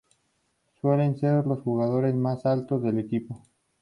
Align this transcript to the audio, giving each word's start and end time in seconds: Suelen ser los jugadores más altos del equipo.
Suelen 0.81 1.15
ser 1.19 1.45
los 1.45 1.59
jugadores 1.61 2.15
más 2.15 2.47
altos 2.47 2.81
del 2.81 2.97
equipo. 2.97 3.43